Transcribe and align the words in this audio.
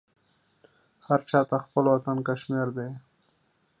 هر 1.07 1.19
چا 1.29 1.39
ته 1.49 1.55
خپل 1.65 1.83
وطن 1.93 2.17
کشمیر 2.27 2.67
دی. 2.77 2.89